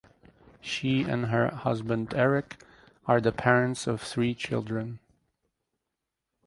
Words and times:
She 0.61 1.03
and 1.03 1.27
her 1.27 1.49
husband 1.49 2.15
Eric 2.15 2.63
are 3.05 3.21
the 3.21 3.31
parents 3.31 3.85
of 3.85 4.01
three 4.01 4.33
children. 4.33 4.97